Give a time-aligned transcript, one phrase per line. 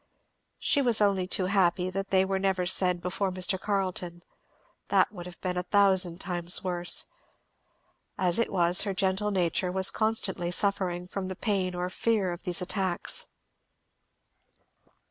[0.57, 3.59] She was only too happy that they were never said before Mr.
[3.61, 4.23] Carleton;
[4.87, 7.05] that would have been a thousand times worse.
[8.17, 12.31] As it was, her gentle nature was constantly suffering from the pain or the fear
[12.31, 13.27] of these attacks.